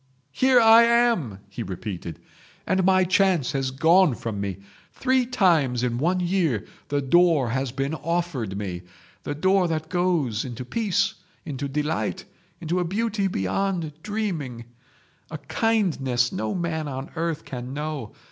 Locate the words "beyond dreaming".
13.27-14.65